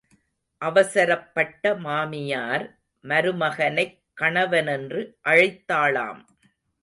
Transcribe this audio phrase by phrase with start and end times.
[0.61, 2.65] அவசரப்பட்ட மாமியார்
[3.03, 6.21] மருமகனைக் கணவனென்று அழைத்தாளாம்.